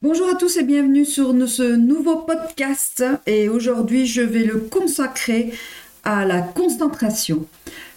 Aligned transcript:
Bonjour 0.00 0.28
à 0.28 0.36
tous 0.36 0.56
et 0.58 0.62
bienvenue 0.62 1.04
sur 1.04 1.34
ce 1.48 1.74
nouveau 1.74 2.18
podcast 2.18 3.04
et 3.26 3.48
aujourd'hui 3.48 4.06
je 4.06 4.20
vais 4.20 4.44
le 4.44 4.58
consacrer 4.58 5.52
à 6.04 6.24
la 6.24 6.40
concentration. 6.40 7.44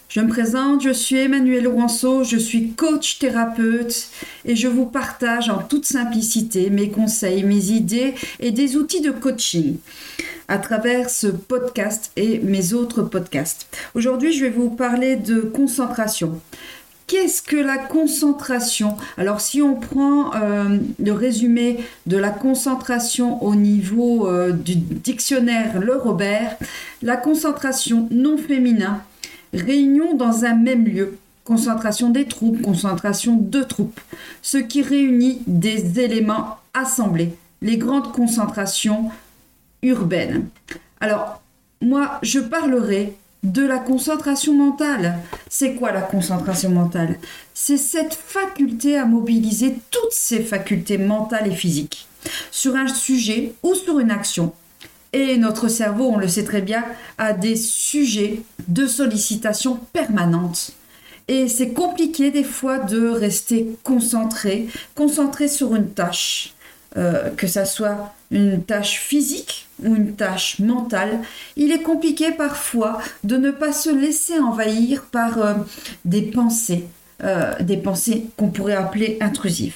Je 0.10 0.20
me 0.20 0.28
présente, 0.28 0.82
je 0.82 0.90
suis 0.90 1.18
Emmanuel 1.18 1.68
Rouanceau, 1.68 2.24
je 2.24 2.38
suis 2.38 2.72
coach 2.72 3.20
thérapeute 3.20 4.08
et 4.46 4.56
je 4.56 4.68
vous 4.68 4.88
partage 4.88 5.52
en 5.52 5.60
toute 5.60 5.86
simplicité 5.86 6.72
mes 6.72 6.90
conseils, 6.90 7.44
mes 7.44 7.70
idées 7.70 8.16
et 8.40 8.50
des 8.50 8.78
outils 8.78 9.02
de 9.02 9.12
coaching 9.12 9.78
à 10.48 10.58
travers 10.58 11.08
ce 11.08 11.28
podcast 11.28 12.12
et 12.16 12.40
mes 12.40 12.74
autres 12.74 13.04
podcasts. 13.04 13.68
Aujourd'hui, 13.94 14.34
je 14.34 14.46
vais 14.46 14.50
vous 14.50 14.72
parler 14.72 15.18
de 15.18 15.42
concentration. 15.42 16.42
Qu'est-ce 17.08 17.42
que 17.42 17.58
la 17.58 17.78
concentration? 17.78 18.96
Alors 19.18 19.42
si 19.42 19.62
on 19.62 19.76
prend 19.76 20.34
euh, 20.36 20.78
le 20.98 21.12
résumé 21.12 21.80
de 22.06 22.18
la 22.18 22.30
concentration 22.30 23.44
au 23.44 23.56
niveau 23.56 24.28
euh, 24.28 24.52
du 24.52 24.76
dictionnaire 24.76 25.80
Le 25.80 25.96
Robert, 25.98 26.58
la 27.02 27.18
concentration 27.18 28.08
non 28.12 28.38
féminin 28.38 29.02
Réunion 29.54 30.16
dans 30.16 30.46
un 30.46 30.56
même 30.56 30.86
lieu. 30.86 31.18
Concentration 31.44 32.10
des 32.10 32.26
troupes, 32.26 32.62
concentration 32.62 33.36
de 33.36 33.64
troupes. 33.64 34.00
Ce 34.42 34.58
qui 34.58 34.82
réunit 34.82 35.42
des 35.48 36.00
éléments 36.00 36.58
assemblés. 36.74 37.36
Les 37.62 37.78
grandes 37.78 38.12
concentrations 38.14 39.12
urbaines. 39.82 40.48
Alors, 41.02 41.42
moi, 41.82 42.20
je 42.22 42.40
parlerai 42.40 43.14
de 43.44 43.66
la 43.66 43.80
concentration 43.80 44.54
mentale. 44.54 45.18
C'est 45.50 45.76
quoi 45.76 45.92
la 45.92 46.02
concentration 46.02 46.70
mentale? 46.70 47.18
C'est 47.54 47.78
cette 47.78 48.14
faculté 48.14 48.98
à 48.98 49.06
mobiliser 49.06 49.78
toutes 49.90 50.14
ces 50.14 50.42
facultés 50.42 50.98
mentales 50.98 51.52
et 51.52 51.56
physiques 51.56 52.08
sur 52.52 52.76
un 52.76 52.88
sujet 52.88 53.54
ou 53.64 53.74
sur 53.74 54.00
une 54.00 54.12
action 54.12 54.54
et 55.14 55.38
notre 55.38 55.68
cerveau, 55.68 56.06
on 56.06 56.18
le 56.18 56.28
sait 56.28 56.46
très 56.46 56.62
bien, 56.62 56.86
a 57.18 57.34
des 57.34 57.58
sujets 57.58 58.44
de 58.68 58.88
sollicitation 58.88 59.80
permanente. 59.92 60.72
Et 61.28 61.48
c'est 61.48 61.72
compliqué 61.72 62.32
des 62.32 62.44
fois 62.44 62.80
de 62.80 63.08
rester 63.10 63.76
concentré, 63.84 64.68
concentré 64.96 65.48
sur 65.48 65.76
une 65.76 65.90
tâche, 65.90 66.54
euh, 66.98 67.30
que 67.30 67.48
ça 67.48 67.66
soit 67.66 68.14
une 68.32 68.64
tâche 68.64 69.00
physique 69.00 69.68
ou 69.84 69.96
une 69.96 70.14
tâche 70.14 70.60
mentale. 70.60 71.20
Il 71.56 71.72
est 71.72 71.82
compliqué 71.82 72.32
parfois 72.32 73.00
de 73.24 73.38
ne 73.38 73.52
pas 73.52 73.72
se 73.72 73.90
laisser 73.90 74.40
envahir 74.40 75.04
par 75.04 75.38
euh, 75.38 75.54
des 76.04 76.22
pensées, 76.22 76.86
euh, 77.24 77.54
des 77.62 77.78
pensées 77.78 78.26
qu'on 78.36 78.50
pourrait 78.50 78.76
appeler 78.76 79.18
intrusives. 79.22 79.76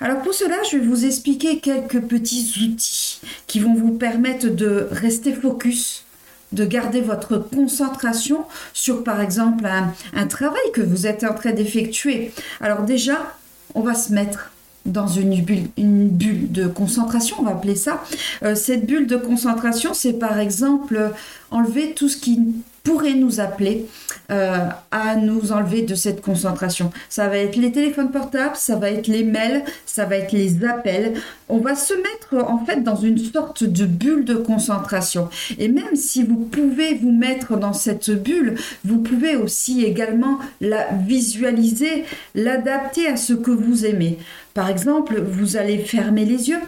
Alors 0.00 0.20
pour 0.20 0.34
cela, 0.34 0.56
je 0.70 0.76
vais 0.76 0.84
vous 0.84 1.06
expliquer 1.06 1.60
quelques 1.60 2.00
petits 2.00 2.52
outils 2.62 3.22
qui 3.46 3.58
vont 3.60 3.74
vous 3.74 3.92
permettre 3.92 4.48
de 4.48 4.86
rester 4.90 5.32
focus 5.32 6.04
de 6.52 6.64
garder 6.64 7.00
votre 7.00 7.38
concentration 7.38 8.44
sur 8.72 9.04
par 9.04 9.20
exemple 9.20 9.64
un, 9.66 10.26
travail 10.26 10.60
que 10.74 10.80
vous 10.80 11.06
êtes 11.06 11.24
en 11.24 11.34
train 11.34 11.52
d'effectuer. 11.52 12.32
Alors 12.60 12.82
déjà, 12.82 13.34
on 13.74 13.82
va 13.82 13.94
se 13.94 14.12
mettre 14.12 14.49
dans 14.86 15.06
une 15.06 15.40
bulle, 15.42 15.68
une 15.76 16.08
bulle 16.08 16.50
de 16.50 16.66
concentration, 16.66 17.36
on 17.40 17.42
va 17.42 17.52
appeler 17.52 17.76
ça. 17.76 18.02
Euh, 18.42 18.54
cette 18.54 18.86
bulle 18.86 19.06
de 19.06 19.16
concentration, 19.16 19.94
c'est 19.94 20.14
par 20.14 20.38
exemple 20.38 21.12
enlever 21.50 21.92
tout 21.92 22.08
ce 22.08 22.16
qui 22.16 22.38
pourrait 22.82 23.14
nous 23.14 23.40
appeler 23.40 23.86
euh, 24.30 24.66
à 24.90 25.16
nous 25.16 25.52
enlever 25.52 25.82
de 25.82 25.94
cette 25.94 26.20
concentration. 26.20 26.90
Ça 27.08 27.28
va 27.28 27.38
être 27.38 27.56
les 27.56 27.72
téléphones 27.72 28.10
portables, 28.10 28.56
ça 28.56 28.76
va 28.76 28.90
être 28.90 29.06
les 29.06 29.24
mails, 29.24 29.64
ça 29.86 30.04
va 30.04 30.16
être 30.16 30.32
les 30.32 30.64
appels. 30.64 31.14
On 31.48 31.58
va 31.58 31.74
se 31.74 31.94
mettre 31.94 32.44
en 32.48 32.64
fait 32.64 32.82
dans 32.82 32.96
une 32.96 33.18
sorte 33.18 33.64
de 33.64 33.86
bulle 33.86 34.24
de 34.24 34.34
concentration. 34.34 35.28
Et 35.58 35.68
même 35.68 35.96
si 35.96 36.22
vous 36.22 36.36
pouvez 36.36 36.94
vous 36.94 37.12
mettre 37.12 37.56
dans 37.56 37.72
cette 37.72 38.10
bulle, 38.10 38.56
vous 38.84 38.98
pouvez 38.98 39.36
aussi 39.36 39.84
également 39.84 40.38
la 40.60 40.86
visualiser, 40.92 42.04
l'adapter 42.34 43.06
à 43.06 43.16
ce 43.16 43.32
que 43.32 43.50
vous 43.50 43.84
aimez. 43.84 44.18
Par 44.54 44.68
exemple, 44.68 45.20
vous 45.20 45.56
allez 45.56 45.78
fermer 45.78 46.24
les 46.24 46.50
yeux 46.50 46.60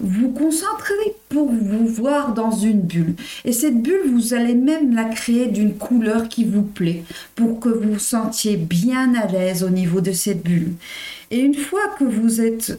vous 0.00 0.30
concentrez 0.30 1.14
pour 1.28 1.50
vous 1.50 1.86
voir 1.86 2.34
dans 2.34 2.50
une 2.50 2.80
bulle. 2.80 3.14
Et 3.44 3.52
cette 3.52 3.82
bulle, 3.82 4.10
vous 4.10 4.34
allez 4.34 4.54
même 4.54 4.94
la 4.94 5.04
créer 5.04 5.46
d'une 5.46 5.74
couleur 5.74 6.28
qui 6.28 6.44
vous 6.44 6.62
plaît 6.62 7.02
pour 7.34 7.60
que 7.60 7.68
vous 7.68 7.94
vous 7.94 7.98
sentiez 7.98 8.56
bien 8.56 9.14
à 9.14 9.26
l'aise 9.26 9.62
au 9.62 9.70
niveau 9.70 10.00
de 10.00 10.12
cette 10.12 10.42
bulle. 10.42 10.72
Et 11.30 11.38
une 11.38 11.54
fois 11.54 11.88
que 11.98 12.04
vous 12.04 12.40
êtes 12.40 12.78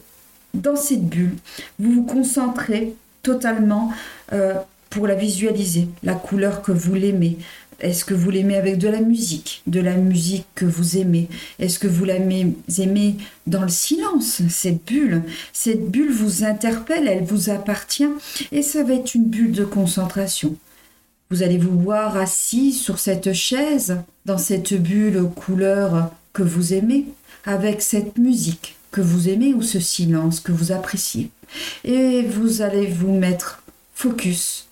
dans 0.54 0.76
cette 0.76 1.06
bulle, 1.06 1.36
vous 1.78 1.92
vous 1.92 2.04
concentrez 2.04 2.94
totalement 3.22 3.92
euh, 4.32 4.54
pour 4.90 5.06
la 5.06 5.14
visualiser, 5.14 5.88
la 6.02 6.14
couleur 6.14 6.62
que 6.62 6.72
vous 6.72 6.94
l'aimez, 6.94 7.36
est-ce 7.80 8.04
que 8.04 8.14
vous 8.14 8.30
l'aimez 8.30 8.56
avec 8.56 8.78
de 8.78 8.88
la 8.88 9.00
musique, 9.00 9.62
de 9.68 9.80
la 9.80 9.96
musique 9.96 10.46
que 10.56 10.64
vous 10.64 10.96
aimez? 10.96 11.28
Est-ce 11.60 11.78
que 11.78 11.86
vous 11.86 12.04
l'aimez 12.04 12.54
aimez 12.78 13.16
dans 13.46 13.62
le 13.62 13.68
silence, 13.68 14.42
cette 14.48 14.84
bulle? 14.84 15.22
Cette 15.52 15.88
bulle 15.88 16.12
vous 16.12 16.44
interpelle, 16.44 17.06
elle 17.06 17.24
vous 17.24 17.50
appartient 17.50 18.08
et 18.50 18.62
ça 18.62 18.82
va 18.82 18.94
être 18.94 19.14
une 19.14 19.26
bulle 19.26 19.52
de 19.52 19.64
concentration. 19.64 20.56
Vous 21.30 21.42
allez 21.42 21.58
vous 21.58 21.78
voir 21.78 22.16
assis 22.16 22.72
sur 22.72 22.98
cette 22.98 23.32
chaise, 23.32 23.98
dans 24.24 24.38
cette 24.38 24.74
bulle 24.74 25.28
couleur 25.36 26.10
que 26.32 26.42
vous 26.42 26.74
aimez, 26.74 27.06
avec 27.44 27.80
cette 27.82 28.18
musique 28.18 28.76
que 28.90 29.00
vous 29.00 29.28
aimez 29.28 29.54
ou 29.54 29.62
ce 29.62 29.78
silence 29.78 30.40
que 30.40 30.52
vous 30.52 30.72
appréciez. 30.72 31.30
Et 31.84 32.22
vous 32.22 32.62
allez 32.62 32.86
vous 32.86 33.12
mettre 33.12 33.62
focus 33.94 34.67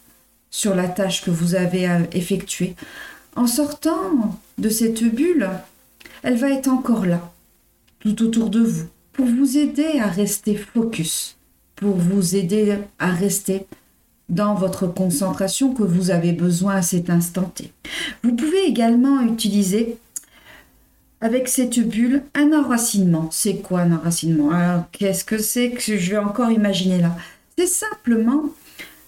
sur 0.56 0.74
la 0.74 0.88
tâche 0.88 1.22
que 1.22 1.30
vous 1.30 1.54
avez 1.54 1.84
à 1.84 2.00
effectuer. 2.12 2.76
En 3.36 3.46
sortant 3.46 4.38
de 4.56 4.70
cette 4.70 5.04
bulle, 5.04 5.50
elle 6.22 6.38
va 6.38 6.48
être 6.48 6.68
encore 6.68 7.04
là, 7.04 7.30
tout 7.98 8.22
autour 8.22 8.48
de 8.48 8.60
vous, 8.60 8.86
pour 9.12 9.26
vous 9.26 9.58
aider 9.58 10.00
à 10.00 10.06
rester 10.06 10.56
focus, 10.56 11.36
pour 11.74 11.96
vous 11.96 12.36
aider 12.36 12.78
à 12.98 13.10
rester 13.10 13.66
dans 14.30 14.54
votre 14.54 14.86
concentration 14.86 15.74
que 15.74 15.82
vous 15.82 16.10
avez 16.10 16.32
besoin 16.32 16.76
à 16.76 16.82
cet 16.82 17.10
instant 17.10 17.52
T. 17.54 17.70
Vous 18.22 18.34
pouvez 18.34 18.64
également 18.64 19.20
utiliser 19.20 19.98
avec 21.20 21.48
cette 21.48 21.78
bulle 21.86 22.22
un 22.34 22.54
enracinement. 22.54 23.28
C'est 23.30 23.56
quoi 23.56 23.80
un 23.80 23.92
enracinement? 23.92 24.52
Alors, 24.52 24.84
qu'est-ce 24.90 25.24
que 25.26 25.36
c'est 25.36 25.72
que 25.72 25.98
je 25.98 26.12
vais 26.12 26.16
encore 26.16 26.50
imaginer 26.50 27.02
là? 27.02 27.14
C'est 27.58 27.66
simplement 27.66 28.44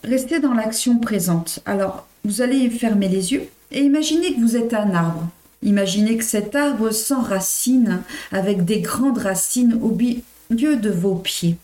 Restez 0.05 0.41
dans 0.41 0.55
l'action 0.55 0.99
présente. 0.99 1.61
Alors, 1.67 2.07
vous 2.25 2.41
allez 2.41 2.71
fermer 2.71 3.09
les 3.09 3.33
yeux 3.33 3.49
et 3.73 3.81
imaginez 3.81 4.35
que 4.35 4.41
vous 4.41 4.57
êtes 4.57 4.75
un 4.75 4.95
arbre. 4.95 5.27
Imaginez 5.63 6.17
que 6.17 6.25
cet 6.25 6.55
arbre 6.55 6.93
s'enracine 6.93 8.01
avec 8.31 8.65
des 8.65 8.81
grandes 8.81 9.19
racines 9.19 9.79
au 9.83 9.91
milieu 9.91 10.77
de 10.77 10.91
vos 10.91 11.17
pieds. 11.17 11.57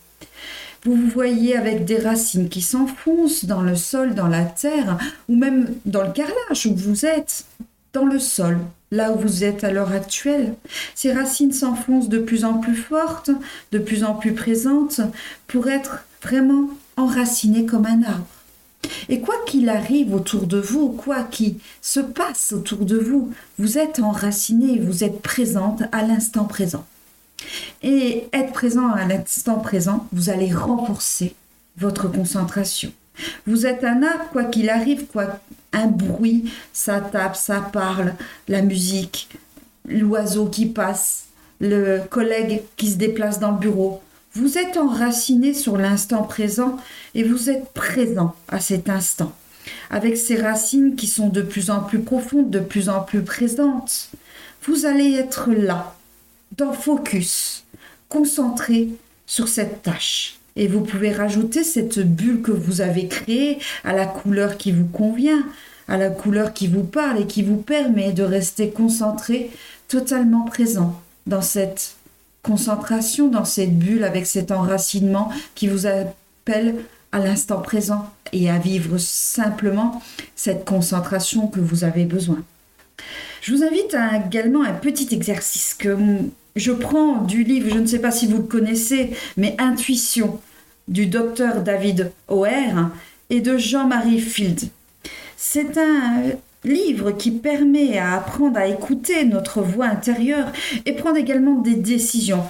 Vous 0.84 0.96
vous 0.96 1.08
voyez 1.08 1.56
avec 1.56 1.84
des 1.84 1.98
racines 1.98 2.48
qui 2.48 2.60
s'enfoncent 2.60 3.44
dans 3.44 3.62
le 3.62 3.76
sol, 3.76 4.14
dans 4.14 4.28
la 4.28 4.44
terre, 4.44 4.98
ou 5.28 5.36
même 5.36 5.72
dans 5.86 6.02
le 6.02 6.12
carrelage 6.12 6.66
où 6.66 6.74
vous 6.74 7.06
êtes, 7.06 7.46
dans 7.94 8.04
le 8.04 8.18
sol, 8.18 8.58
là 8.90 9.12
où 9.12 9.18
vous 9.18 9.44
êtes 9.44 9.64
à 9.64 9.70
l'heure 9.70 9.92
actuelle. 9.92 10.54
Ces 10.94 11.12
racines 11.12 11.52
s'enfoncent 11.52 12.08
de 12.08 12.18
plus 12.18 12.44
en 12.44 12.54
plus 12.54 12.74
fortes, 12.74 13.30
de 13.72 13.78
plus 13.78 14.04
en 14.04 14.14
plus 14.14 14.34
présentes, 14.34 15.00
pour 15.46 15.68
être 15.68 16.04
vraiment 16.20 16.68
enraciné 16.96 17.66
comme 17.66 17.86
un 17.86 18.02
arbre. 18.02 18.26
Et 19.08 19.20
quoi 19.20 19.34
qu'il 19.46 19.68
arrive 19.68 20.14
autour 20.14 20.46
de 20.46 20.58
vous, 20.58 20.90
quoi 20.90 21.22
qu'il 21.22 21.56
se 21.80 22.00
passe 22.00 22.52
autour 22.52 22.84
de 22.84 22.98
vous, 22.98 23.32
vous 23.58 23.78
êtes 23.78 24.00
enraciné, 24.00 24.78
vous 24.78 25.04
êtes 25.04 25.22
présente 25.22 25.82
à 25.92 26.02
l'instant 26.02 26.44
présent. 26.44 26.84
Et 27.82 28.24
être 28.32 28.52
présent 28.52 28.90
à 28.90 29.06
l'instant 29.06 29.58
présent, 29.58 30.06
vous 30.12 30.30
allez 30.30 30.52
renforcer 30.52 31.34
votre 31.76 32.10
concentration. 32.10 32.92
Vous 33.46 33.66
êtes 33.66 33.84
un 33.84 34.02
arbre, 34.02 34.28
quoi 34.32 34.44
qu'il 34.44 34.70
arrive, 34.70 35.06
quoi, 35.06 35.38
un 35.72 35.86
bruit, 35.86 36.52
ça 36.72 37.00
tape, 37.00 37.36
ça 37.36 37.60
parle, 37.60 38.14
la 38.48 38.62
musique, 38.62 39.28
l'oiseau 39.88 40.46
qui 40.46 40.66
passe, 40.66 41.26
le 41.60 42.00
collègue 42.10 42.62
qui 42.76 42.90
se 42.90 42.96
déplace 42.96 43.38
dans 43.38 43.52
le 43.52 43.58
bureau, 43.58 44.02
vous 44.34 44.58
êtes 44.58 44.76
enraciné 44.76 45.54
sur 45.54 45.76
l'instant 45.76 46.24
présent 46.24 46.76
et 47.14 47.22
vous 47.22 47.50
êtes 47.50 47.68
présent 47.72 48.34
à 48.48 48.58
cet 48.58 48.88
instant, 48.88 49.32
avec 49.90 50.16
ces 50.16 50.36
racines 50.36 50.96
qui 50.96 51.06
sont 51.06 51.28
de 51.28 51.42
plus 51.42 51.70
en 51.70 51.80
plus 51.80 52.00
profondes, 52.00 52.50
de 52.50 52.58
plus 52.58 52.88
en 52.88 53.00
plus 53.00 53.22
présentes. 53.22 54.10
Vous 54.66 54.86
allez 54.86 55.12
être 55.14 55.52
là, 55.52 55.94
dans 56.56 56.72
focus, 56.72 57.64
concentré 58.08 58.88
sur 59.26 59.46
cette 59.46 59.82
tâche. 59.82 60.38
Et 60.56 60.66
vous 60.66 60.80
pouvez 60.80 61.12
rajouter 61.12 61.64
cette 61.64 62.00
bulle 62.00 62.42
que 62.42 62.52
vous 62.52 62.80
avez 62.80 63.08
créée 63.08 63.58
à 63.84 63.92
la 63.92 64.06
couleur 64.06 64.56
qui 64.56 64.72
vous 64.72 64.86
convient, 64.86 65.44
à 65.86 65.96
la 65.96 66.10
couleur 66.10 66.52
qui 66.52 66.66
vous 66.66 66.84
parle 66.84 67.20
et 67.20 67.26
qui 67.26 67.42
vous 67.42 67.56
permet 67.56 68.12
de 68.12 68.22
rester 68.22 68.70
concentré, 68.70 69.50
totalement 69.88 70.44
présent 70.44 71.00
dans 71.26 71.42
cette 71.42 71.96
concentration 72.44 73.28
dans 73.28 73.44
cette 73.44 73.76
bulle 73.76 74.04
avec 74.04 74.26
cet 74.26 74.52
enracinement 74.52 75.32
qui 75.56 75.66
vous 75.66 75.86
appelle 75.86 76.76
à 77.10 77.18
l'instant 77.18 77.60
présent 77.60 78.10
et 78.32 78.50
à 78.50 78.58
vivre 78.58 78.98
simplement 78.98 80.02
cette 80.36 80.64
concentration 80.64 81.48
que 81.48 81.60
vous 81.60 81.82
avez 81.82 82.04
besoin. 82.04 82.42
Je 83.40 83.52
vous 83.52 83.64
invite 83.64 83.94
à 83.94 84.18
également 84.24 84.62
un 84.62 84.74
petit 84.74 85.08
exercice 85.12 85.74
que 85.74 85.96
je 86.54 86.72
prends 86.72 87.22
du 87.22 87.42
livre, 87.42 87.70
je 87.72 87.78
ne 87.78 87.86
sais 87.86 87.98
pas 87.98 88.10
si 88.10 88.26
vous 88.26 88.38
le 88.38 88.44
connaissez, 88.44 89.10
mais 89.36 89.56
Intuition 89.58 90.38
du 90.86 91.06
docteur 91.06 91.62
David 91.62 92.12
O'Hare 92.28 92.90
et 93.30 93.40
de 93.40 93.56
Jean-Marie 93.56 94.20
Field. 94.20 94.60
C'est 95.36 95.78
un 95.78 96.22
livre 96.64 97.12
qui 97.12 97.30
permet 97.30 97.98
à 97.98 98.14
apprendre 98.14 98.58
à 98.58 98.66
écouter 98.66 99.24
notre 99.24 99.60
voix 99.60 99.86
intérieure 99.86 100.52
et 100.86 100.92
prendre 100.92 101.16
également 101.16 101.54
des 101.54 101.74
décisions 101.74 102.44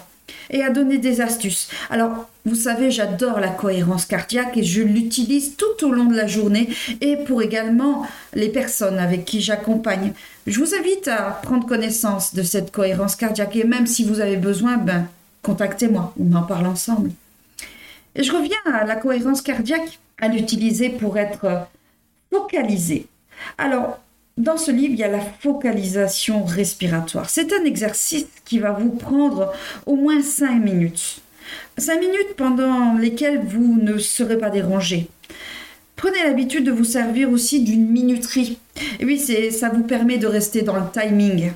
et 0.51 0.63
à 0.63 0.71
donner 0.71 0.99
des 0.99 1.21
astuces. 1.21 1.69
Alors, 1.91 2.29
vous 2.45 2.55
savez, 2.55 2.91
j'adore 2.91 3.41
la 3.41 3.49
cohérence 3.49 4.05
cardiaque 4.05 4.57
et 4.57 4.63
je 4.63 4.83
l'utilise 4.83 5.57
tout 5.57 5.87
au 5.87 5.91
long 5.91 6.05
de 6.05 6.17
la 6.17 6.27
journée 6.27 6.69
et 7.01 7.17
pour 7.17 7.43
également 7.43 8.07
les 8.35 8.49
personnes 8.49 8.99
avec 8.99 9.25
qui 9.25 9.41
j'accompagne. 9.41 10.13
Je 10.47 10.61
vous 10.61 10.75
invite 10.75 11.09
à 11.09 11.41
prendre 11.43 11.67
connaissance 11.67 12.35
de 12.35 12.43
cette 12.43 12.71
cohérence 12.71 13.17
cardiaque 13.17 13.57
et 13.57 13.65
même 13.65 13.87
si 13.87 14.05
vous 14.05 14.21
avez 14.21 14.37
besoin, 14.37 14.77
ben, 14.77 15.07
contactez-moi, 15.43 16.15
on 16.21 16.35
en 16.35 16.43
parle 16.43 16.67
ensemble. 16.67 17.11
Et 18.15 18.23
je 18.23 18.33
reviens 18.33 18.59
à 18.73 18.85
la 18.85 18.97
cohérence 18.97 19.43
cardiaque, 19.43 19.99
à 20.21 20.29
l'utiliser 20.29 20.91
pour 20.91 21.19
être 21.19 21.67
focalisé. 22.31 23.07
Alors, 23.59 23.99
dans 24.37 24.57
ce 24.57 24.71
livre, 24.71 24.95
il 24.95 24.99
y 24.99 25.05
a 25.05 25.09
la 25.09 25.21
focalisation 25.21 26.45
respiratoire. 26.45 27.31
C'est 27.31 27.53
un 27.53 27.65
exercice 27.65 28.27
qui 28.45 28.59
va 28.59 28.73
vous 28.73 28.91
prendre 28.91 29.53
au 29.87 29.95
moins 29.95 30.23
5 30.23 30.59
minutes. 30.59 31.21
5 31.79 32.01
minutes 32.01 32.35
pendant 32.37 32.95
lesquelles 32.95 33.41
vous 33.45 33.79
ne 33.81 33.99
serez 33.99 34.39
pas 34.39 34.51
dérangé. 34.51 35.09
Prenez 35.97 36.23
l'habitude 36.25 36.65
de 36.65 36.73
vous 36.73 36.85
servir 36.85 37.31
aussi 37.31 37.63
d'une 37.63 37.89
minuterie. 37.89 38.59
Oui, 39.01 39.19
ça 39.53 39.69
vous 39.69 39.85
permet 39.85 40.19
de 40.19 40.27
rester 40.27 40.63
dans 40.63 40.77
le 40.77 40.91
timing. 40.93 41.53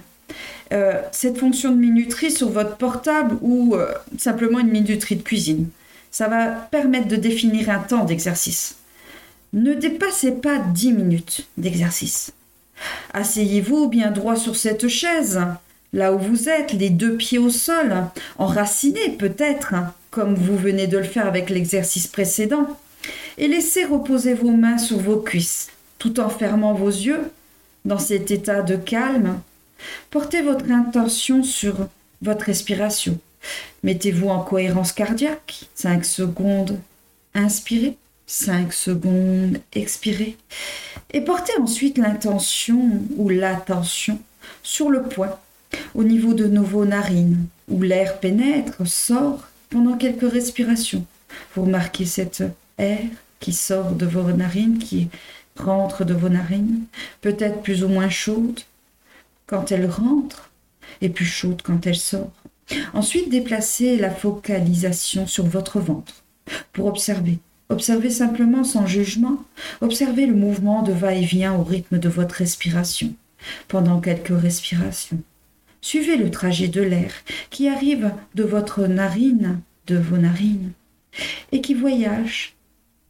Euh, 0.72 1.00
cette 1.12 1.38
fonction 1.38 1.72
de 1.72 1.80
minuterie 1.80 2.30
sur 2.30 2.50
votre 2.50 2.76
portable 2.76 3.38
ou 3.40 3.74
euh, 3.74 3.92
simplement 4.18 4.60
une 4.60 4.70
minuterie 4.70 5.16
de 5.16 5.22
cuisine. 5.22 5.68
Ça 6.10 6.28
va 6.28 6.46
permettre 6.46 7.08
de 7.08 7.16
définir 7.16 7.70
un 7.70 7.80
temps 7.80 8.04
d'exercice. 8.04 8.76
Ne 9.52 9.74
dépassez 9.74 10.32
pas 10.32 10.58
10 10.58 10.92
minutes 10.92 11.48
d'exercice. 11.56 12.32
Asseyez-vous 13.12 13.88
bien 13.88 14.10
droit 14.10 14.36
sur 14.36 14.56
cette 14.56 14.88
chaise, 14.88 15.40
là 15.92 16.12
où 16.12 16.18
vous 16.18 16.48
êtes, 16.48 16.72
les 16.72 16.90
deux 16.90 17.16
pieds 17.16 17.38
au 17.38 17.50
sol, 17.50 17.94
enracinés 18.38 19.10
peut-être, 19.10 19.74
comme 20.10 20.34
vous 20.34 20.56
venez 20.56 20.86
de 20.86 20.98
le 20.98 21.04
faire 21.04 21.26
avec 21.26 21.50
l'exercice 21.50 22.06
précédent, 22.06 22.78
et 23.38 23.48
laissez 23.48 23.84
reposer 23.84 24.34
vos 24.34 24.50
mains 24.50 24.78
sur 24.78 24.98
vos 24.98 25.18
cuisses, 25.18 25.68
tout 25.98 26.20
en 26.20 26.28
fermant 26.28 26.74
vos 26.74 26.90
yeux, 26.90 27.30
dans 27.84 27.98
cet 27.98 28.30
état 28.30 28.62
de 28.62 28.76
calme. 28.76 29.40
Portez 30.10 30.42
votre 30.42 30.70
intention 30.70 31.42
sur 31.42 31.74
votre 32.22 32.46
respiration. 32.46 33.18
Mettez-vous 33.82 34.28
en 34.28 34.40
cohérence 34.40 34.92
cardiaque. 34.92 35.66
5 35.74 36.04
secondes. 36.04 36.78
Inspirez. 37.34 37.96
5 38.28 38.74
secondes, 38.74 39.58
expirez. 39.72 40.36
Et 41.12 41.22
portez 41.22 41.54
ensuite 41.58 41.96
l'intention 41.96 43.00
ou 43.16 43.30
l'attention 43.30 44.20
sur 44.62 44.90
le 44.90 45.02
point, 45.02 45.38
au 45.94 46.04
niveau 46.04 46.34
de 46.34 46.46
nos 46.46 46.84
narines, 46.84 47.46
où 47.68 47.82
l'air 47.82 48.20
pénètre, 48.20 48.86
sort 48.86 49.48
pendant 49.70 49.96
quelques 49.96 50.30
respirations. 50.30 51.06
Vous 51.54 51.62
remarquez 51.62 52.04
cet 52.04 52.44
air 52.76 53.00
qui 53.40 53.54
sort 53.54 53.92
de 53.92 54.04
vos 54.04 54.30
narines, 54.30 54.78
qui 54.78 55.08
rentre 55.56 56.04
de 56.04 56.14
vos 56.14 56.28
narines, 56.28 56.84
peut-être 57.22 57.62
plus 57.62 57.82
ou 57.82 57.88
moins 57.88 58.10
chaude 58.10 58.60
quand 59.46 59.72
elle 59.72 59.90
rentre 59.90 60.50
et 61.00 61.08
plus 61.08 61.24
chaude 61.24 61.62
quand 61.62 61.86
elle 61.86 61.96
sort. 61.96 62.32
Ensuite, 62.92 63.30
déplacez 63.30 63.96
la 63.96 64.10
focalisation 64.10 65.26
sur 65.26 65.46
votre 65.46 65.80
ventre 65.80 66.22
pour 66.74 66.86
observer 66.86 67.38
Observez 67.70 68.08
simplement 68.08 68.64
sans 68.64 68.86
jugement. 68.86 69.44
Observez 69.82 70.26
le 70.26 70.34
mouvement 70.34 70.82
de 70.82 70.92
va-et-vient 70.92 71.54
au 71.54 71.62
rythme 71.62 71.98
de 71.98 72.08
votre 72.08 72.36
respiration 72.36 73.12
pendant 73.68 74.00
quelques 74.00 74.38
respirations. 74.40 75.20
Suivez 75.82 76.16
le 76.16 76.30
trajet 76.30 76.68
de 76.68 76.80
l'air 76.80 77.12
qui 77.50 77.68
arrive 77.68 78.10
de 78.34 78.42
votre 78.42 78.86
narine, 78.86 79.60
de 79.86 79.98
vos 79.98 80.16
narines, 80.16 80.72
et 81.52 81.60
qui 81.60 81.74
voyage 81.74 82.56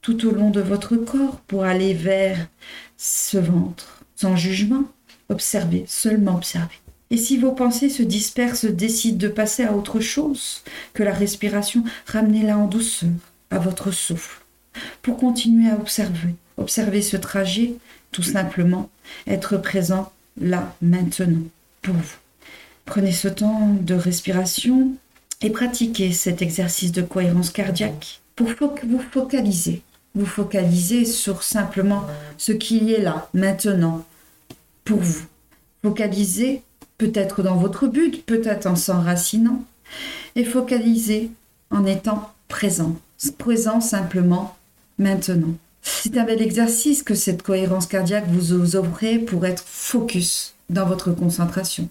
tout 0.02 0.26
au 0.26 0.32
long 0.32 0.50
de 0.50 0.60
votre 0.60 0.96
corps 0.96 1.40
pour 1.46 1.64
aller 1.64 1.94
vers 1.94 2.48
ce 2.96 3.38
ventre. 3.38 4.02
Sans 4.16 4.36
jugement, 4.36 4.84
observez, 5.28 5.84
seulement 5.86 6.34
observez. 6.34 6.80
Et 7.10 7.16
si 7.16 7.38
vos 7.38 7.52
pensées 7.52 7.88
se 7.88 8.02
dispersent, 8.02 8.64
décident 8.64 9.18
de 9.18 9.28
passer 9.28 9.64
à 9.64 9.74
autre 9.74 10.00
chose 10.00 10.62
que 10.94 11.04
la 11.04 11.14
respiration, 11.14 11.84
ramenez-la 12.06 12.58
en 12.58 12.66
douceur 12.66 13.08
à 13.50 13.58
votre 13.58 13.92
souffle 13.92 14.42
pour 15.08 15.16
continuer 15.16 15.70
à 15.70 15.76
observer, 15.76 16.34
observer 16.58 17.00
ce 17.00 17.16
trajet, 17.16 17.72
tout 18.12 18.22
simplement, 18.22 18.90
être 19.26 19.56
présent 19.56 20.12
là, 20.38 20.76
maintenant, 20.82 21.44
pour 21.80 21.94
vous. 21.94 22.16
Prenez 22.84 23.12
ce 23.12 23.28
temps 23.28 23.74
de 23.80 23.94
respiration 23.94 24.92
et 25.40 25.48
pratiquez 25.48 26.12
cet 26.12 26.42
exercice 26.42 26.92
de 26.92 27.00
cohérence 27.00 27.48
cardiaque 27.48 28.20
pour 28.36 28.50
vous 28.84 29.00
focaliser. 29.10 29.80
Vous 30.14 30.26
focaliser 30.26 31.06
sur 31.06 31.42
simplement 31.42 32.04
ce 32.36 32.52
qui 32.52 32.92
est 32.92 33.00
là, 33.00 33.30
maintenant, 33.32 34.04
pour 34.84 34.98
vous. 34.98 35.24
Focaliser 35.80 36.60
peut-être 36.98 37.42
dans 37.42 37.56
votre 37.56 37.86
but, 37.86 38.26
peut-être 38.26 38.66
en 38.66 38.76
s'enracinant, 38.76 39.64
et 40.36 40.44
focaliser 40.44 41.30
en 41.70 41.86
étant 41.86 42.30
présent. 42.48 42.94
Présent 43.38 43.80
simplement 43.80 44.57
maintenant. 44.98 45.54
C'est 45.82 46.16
un 46.16 46.24
bel 46.24 46.42
exercice 46.42 47.02
que 47.02 47.14
cette 47.14 47.42
cohérence 47.42 47.86
cardiaque 47.86 48.28
vous 48.28 48.76
offrez 48.76 49.18
pour 49.18 49.46
être 49.46 49.62
focus 49.64 50.54
dans 50.68 50.86
votre 50.86 51.12
concentration. 51.12 51.88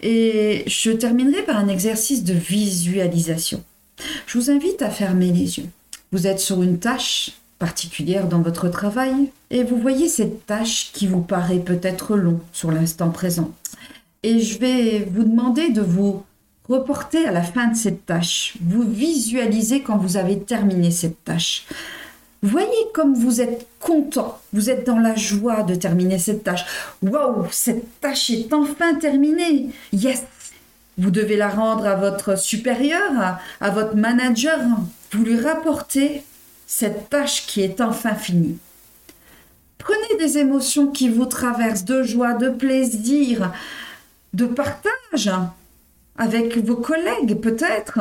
Et 0.00 0.64
je 0.66 0.90
terminerai 0.90 1.42
par 1.42 1.56
un 1.56 1.68
exercice 1.68 2.24
de 2.24 2.34
visualisation. 2.34 3.62
Je 4.26 4.38
vous 4.38 4.50
invite 4.50 4.82
à 4.82 4.90
fermer 4.90 5.30
les 5.30 5.58
yeux. 5.58 5.68
Vous 6.12 6.26
êtes 6.26 6.40
sur 6.40 6.62
une 6.62 6.78
tâche 6.78 7.32
particulière 7.58 8.26
dans 8.26 8.42
votre 8.42 8.68
travail 8.68 9.30
et 9.50 9.62
vous 9.62 9.76
voyez 9.76 10.08
cette 10.08 10.46
tâche 10.46 10.90
qui 10.92 11.06
vous 11.06 11.22
paraît 11.22 11.60
peut-être 11.60 12.16
long 12.16 12.40
sur 12.52 12.70
l'instant 12.70 13.10
présent. 13.10 13.52
Et 14.22 14.40
je 14.40 14.58
vais 14.58 15.08
vous 15.10 15.24
demander 15.24 15.70
de 15.70 15.80
vous 15.80 16.24
reporter 16.68 17.26
à 17.26 17.32
la 17.32 17.42
fin 17.42 17.68
de 17.68 17.76
cette 17.76 18.06
tâche. 18.06 18.54
Vous 18.60 18.82
visualisez 18.82 19.82
quand 19.82 19.96
vous 19.96 20.16
avez 20.16 20.40
terminé 20.40 20.90
cette 20.90 21.22
tâche. 21.24 21.66
Voyez 22.44 22.68
comme 22.92 23.14
vous 23.14 23.40
êtes 23.40 23.66
content, 23.80 24.38
vous 24.52 24.68
êtes 24.68 24.86
dans 24.86 24.98
la 24.98 25.16
joie 25.16 25.62
de 25.62 25.74
terminer 25.74 26.18
cette 26.18 26.44
tâche. 26.44 26.66
Waouh, 27.02 27.46
cette 27.50 28.02
tâche 28.02 28.28
est 28.28 28.52
enfin 28.52 28.96
terminée. 28.96 29.70
Yes. 29.94 30.24
Vous 30.98 31.10
devez 31.10 31.36
la 31.36 31.48
rendre 31.48 31.86
à 31.86 31.94
votre 31.94 32.36
supérieur, 32.36 33.40
à, 33.62 33.70
votre 33.70 33.96
manager. 33.96 34.60
Vous 35.12 35.24
lui 35.24 35.40
rapportez 35.40 36.22
cette 36.66 37.08
tâche 37.08 37.46
qui 37.46 37.62
est 37.62 37.80
enfin 37.80 38.14
finie. 38.14 38.58
Prenez 39.78 40.18
des 40.18 40.36
émotions 40.36 40.88
qui 40.88 41.08
vous 41.08 41.24
traversent 41.24 41.86
de 41.86 42.02
joie, 42.02 42.34
de 42.34 42.50
plaisir, 42.50 43.54
de 44.34 44.44
partage 44.44 45.30
avec 46.18 46.58
vos 46.58 46.76
collègues 46.76 47.40
peut-être. 47.40 48.00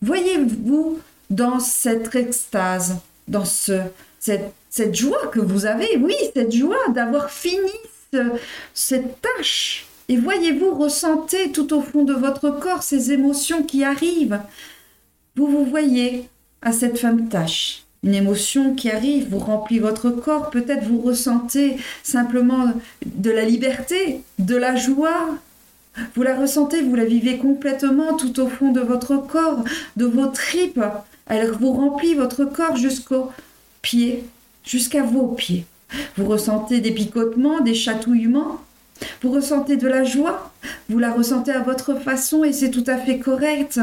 Voyez-vous 0.00 1.00
dans 1.28 1.58
cette 1.58 2.14
extase 2.14 3.00
dans 3.30 3.44
ce, 3.44 3.80
cette, 4.18 4.94
joie 4.94 5.28
que 5.28 5.40
vous 5.40 5.64
avez, 5.64 5.96
oui, 5.96 6.14
cette 6.34 6.52
joie 6.52 6.88
d'avoir 6.94 7.30
fini 7.30 7.72
cette 8.74 9.22
tâche. 9.22 9.86
Et 10.08 10.16
voyez-vous, 10.16 10.74
ressentez 10.74 11.52
tout 11.52 11.72
au 11.72 11.80
fond 11.80 12.02
de 12.02 12.12
votre 12.12 12.50
corps 12.50 12.82
ces 12.82 13.12
émotions 13.12 13.62
qui 13.62 13.84
arrivent. 13.84 14.40
Vous 15.36 15.46
vous 15.46 15.64
voyez 15.64 16.28
à 16.60 16.72
cette 16.72 16.98
fin 16.98 17.12
de 17.12 17.28
tâche. 17.30 17.84
Une 18.02 18.14
émotion 18.14 18.74
qui 18.74 18.90
arrive, 18.90 19.28
vous 19.30 19.38
remplit 19.38 19.78
votre 19.78 20.10
corps, 20.10 20.50
peut-être 20.50 20.84
vous 20.84 21.00
ressentez 21.00 21.76
simplement 22.02 22.72
de 23.06 23.30
la 23.30 23.44
liberté, 23.44 24.22
de 24.38 24.56
la 24.56 24.74
joie. 24.74 25.28
Vous 26.14 26.22
la 26.22 26.34
ressentez, 26.34 26.82
vous 26.82 26.96
la 26.96 27.04
vivez 27.04 27.38
complètement 27.38 28.16
tout 28.16 28.40
au 28.40 28.48
fond 28.48 28.72
de 28.72 28.80
votre 28.80 29.16
corps, 29.18 29.64
de 29.96 30.06
vos 30.06 30.26
tripes. 30.26 30.80
Elle 31.30 31.52
vous 31.52 31.72
remplit 31.72 32.14
votre 32.14 32.44
corps 32.44 32.76
jusqu'aux 32.76 33.30
pieds, 33.82 34.24
jusqu'à 34.64 35.04
vos 35.04 35.28
pieds. 35.28 35.64
Vous 36.16 36.26
ressentez 36.26 36.80
des 36.80 36.90
picotements, 36.90 37.60
des 37.60 37.74
chatouillements. 37.74 38.60
Vous 39.22 39.30
ressentez 39.30 39.76
de 39.76 39.86
la 39.86 40.04
joie. 40.04 40.52
Vous 40.88 40.98
la 40.98 41.12
ressentez 41.12 41.52
à 41.52 41.60
votre 41.60 41.94
façon 41.94 42.44
et 42.44 42.52
c'est 42.52 42.70
tout 42.70 42.84
à 42.88 42.98
fait 42.98 43.18
correct. 43.18 43.80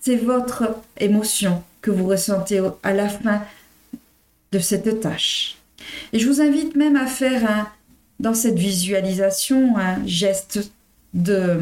c'est 0.00 0.16
votre 0.16 0.76
émotion 1.00 1.62
que 1.80 1.90
vous 1.90 2.06
ressentez 2.06 2.62
à 2.82 2.92
la 2.92 3.08
fin 3.08 3.42
de 4.52 4.58
cette 4.58 5.00
tâche. 5.00 5.56
Et 6.12 6.18
je 6.18 6.28
vous 6.28 6.40
invite 6.40 6.76
même 6.76 6.96
à 6.96 7.06
faire 7.06 7.72
dans 8.20 8.34
cette 8.34 8.58
visualisation 8.58 9.78
un 9.78 10.06
geste 10.06 10.70
de 11.14 11.60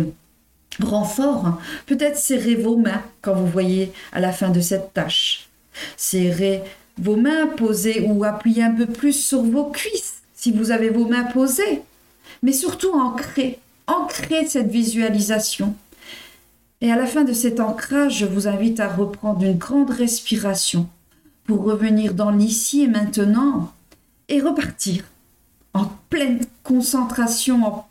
renfort. 0.82 1.60
Peut-être 1.86 2.18
serrer 2.18 2.54
vos 2.54 2.76
mains 2.76 3.02
quand 3.22 3.34
vous 3.34 3.46
voyez 3.46 3.92
à 4.12 4.20
la 4.20 4.32
fin 4.32 4.50
de 4.50 4.60
cette 4.60 4.92
tâche. 4.92 5.48
Serrer 5.96 6.62
vos 6.98 7.16
mains 7.16 7.46
posées 7.46 8.06
ou 8.08 8.24
appuyer 8.24 8.62
un 8.62 8.72
peu 8.72 8.86
plus 8.86 9.12
sur 9.12 9.42
vos 9.42 9.70
cuisses 9.70 10.22
si 10.34 10.52
vous 10.52 10.70
avez 10.70 10.90
vos 10.90 11.06
mains 11.06 11.24
posées. 11.24 11.82
Mais 12.42 12.52
surtout 12.52 12.92
ancrer, 12.92 13.58
ancrer 13.86 14.46
cette 14.46 14.70
visualisation. 14.70 15.74
Et 16.80 16.92
à 16.92 16.96
la 16.96 17.06
fin 17.06 17.24
de 17.24 17.32
cet 17.32 17.60
ancrage, 17.60 18.18
je 18.18 18.26
vous 18.26 18.48
invite 18.48 18.80
à 18.80 18.88
reprendre 18.88 19.42
une 19.42 19.56
grande 19.56 19.90
respiration 19.90 20.88
pour 21.44 21.64
revenir 21.64 22.12
dans 22.12 22.30
l'ici 22.30 22.82
et 22.82 22.88
maintenant 22.88 23.72
et 24.28 24.40
repartir 24.40 25.04
en 25.72 25.86
pleine 26.10 26.40
concentration, 26.64 27.64
en 27.64 27.88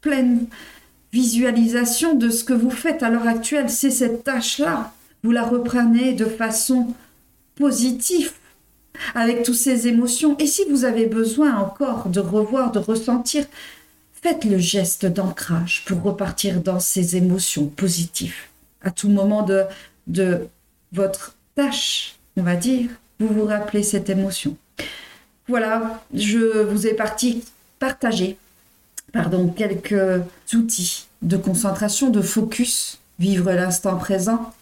pleine 0.00 0.46
visualisation 1.12 2.14
de 2.14 2.30
ce 2.30 2.44
que 2.44 2.52
vous 2.52 2.70
faites 2.70 3.02
à 3.02 3.10
l'heure 3.10 3.28
actuelle. 3.28 3.70
C'est 3.70 3.90
cette 3.90 4.24
tâche-là. 4.24 4.92
Vous 5.22 5.30
la 5.30 5.44
reprenez 5.44 6.14
de 6.14 6.24
façon 6.24 6.94
positive, 7.54 8.32
avec 9.14 9.42
toutes 9.42 9.54
ces 9.54 9.86
émotions. 9.88 10.36
Et 10.38 10.46
si 10.46 10.64
vous 10.68 10.84
avez 10.84 11.06
besoin 11.06 11.56
encore 11.56 12.08
de 12.08 12.20
revoir, 12.20 12.72
de 12.72 12.78
ressentir, 12.78 13.44
faites 14.12 14.44
le 14.44 14.58
geste 14.58 15.06
d'ancrage 15.06 15.84
pour 15.86 16.02
repartir 16.02 16.60
dans 16.60 16.80
ces 16.80 17.16
émotions 17.16 17.66
positives. 17.66 18.36
À 18.82 18.90
tout 18.90 19.08
moment 19.08 19.42
de, 19.42 19.64
de 20.06 20.48
votre 20.92 21.36
tâche, 21.54 22.16
on 22.36 22.42
va 22.42 22.56
dire, 22.56 22.88
vous 23.20 23.28
vous 23.28 23.44
rappelez 23.44 23.82
cette 23.82 24.10
émotion. 24.10 24.56
Voilà, 25.48 26.02
je 26.14 26.62
vous 26.62 26.86
ai 26.86 26.94
parti 26.94 27.44
partager 27.78 28.36
pardon, 29.12 29.48
quelques 29.48 30.22
outils 30.52 31.06
de 31.22 31.36
concentration, 31.36 32.10
de 32.10 32.20
focus, 32.20 32.98
vivre 33.18 33.52
l'instant 33.52 33.96
présent 33.96 34.52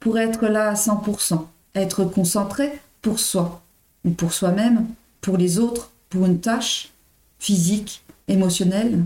pour 0.00 0.18
être 0.18 0.46
là 0.46 0.70
à 0.70 0.74
100%, 0.74 1.46
être 1.74 2.04
concentré 2.04 2.80
pour 3.02 3.18
soi 3.18 3.62
ou 4.04 4.10
pour 4.10 4.32
soi-même, 4.32 4.86
pour 5.20 5.36
les 5.36 5.58
autres, 5.58 5.90
pour 6.10 6.26
une 6.26 6.40
tâche 6.40 6.90
physique, 7.38 8.02
émotionnelle. 8.28 9.02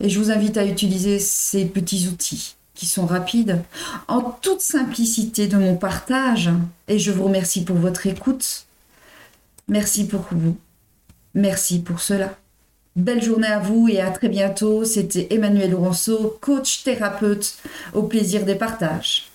Et 0.00 0.08
je 0.08 0.18
vous 0.18 0.30
invite 0.30 0.56
à 0.56 0.64
utiliser 0.64 1.18
ces 1.18 1.64
petits 1.64 2.08
outils 2.08 2.56
qui 2.74 2.86
sont 2.86 3.06
rapides, 3.06 3.60
en 4.06 4.22
toute 4.22 4.60
simplicité 4.60 5.48
de 5.48 5.56
mon 5.56 5.76
partage. 5.76 6.50
Et 6.86 6.98
je 7.00 7.10
vous 7.10 7.24
remercie 7.24 7.64
pour 7.64 7.76
votre 7.76 8.06
écoute. 8.06 8.66
Merci 9.66 10.06
pour 10.06 10.24
vous. 10.30 10.56
Merci 11.34 11.80
pour 11.80 12.00
cela. 12.00 12.38
Belle 12.98 13.22
journée 13.22 13.46
à 13.46 13.60
vous 13.60 13.86
et 13.88 14.00
à 14.00 14.10
très 14.10 14.28
bientôt. 14.28 14.84
C'était 14.84 15.28
Emmanuel 15.30 15.70
Laurenceau, 15.70 16.36
coach 16.40 16.82
thérapeute, 16.82 17.56
au 17.94 18.02
plaisir 18.02 18.44
des 18.44 18.56
partages. 18.56 19.27